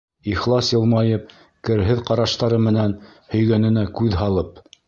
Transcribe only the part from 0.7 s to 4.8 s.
йылмайып, керһеҙ ҡараштары менән һөйгәненә күҙ һалып.